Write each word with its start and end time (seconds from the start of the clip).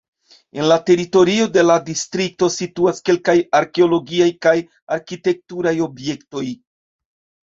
En 0.59 0.63
la 0.69 0.75
teritorio 0.85 1.43
de 1.57 1.63
la 1.65 1.73
distrikto 1.89 2.49
situas 2.53 3.01
kelkaj 3.09 3.35
arkeologiaj 3.59 4.31
kaj 4.47 4.55
arkitekturaj 4.97 5.75
objektoj. 5.89 6.45